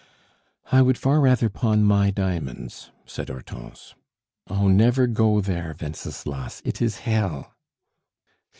"I 0.71 0.81
would 0.81 0.97
far 0.97 1.21
rather 1.21 1.47
pawn 1.47 1.83
my 1.83 2.09
diamonds," 2.09 2.89
said 3.05 3.29
Hortense. 3.29 3.93
"Oh, 4.47 4.67
never 4.67 5.05
go 5.05 5.41
there, 5.41 5.75
Wenceslas! 5.79 6.59
It 6.65 6.81
is 6.81 7.01
hell!" 7.05 7.53